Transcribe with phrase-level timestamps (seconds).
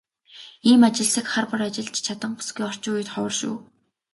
[0.69, 3.55] Ийм ажилсаг, хар бор ажилд чаданги бүсгүй орчин үед ховор шүү.